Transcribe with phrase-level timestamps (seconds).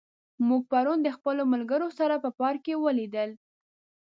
[0.47, 3.29] موږ پرون د خپلو ملګرو سره په پارک کې ولیدل.